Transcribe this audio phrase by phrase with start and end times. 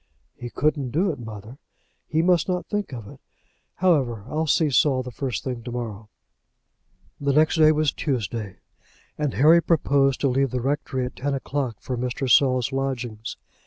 [0.35, 1.59] "He couldn't do it, mother.
[2.07, 3.21] He must not think of it.
[3.75, 6.09] However, I'll see Saul the first thing to morrow."
[7.19, 8.55] The next day was Tuesday,
[9.15, 12.27] and Harry proposed to leave the rectory at ten o'clock for Mr.
[12.27, 13.37] Saul's lodgings.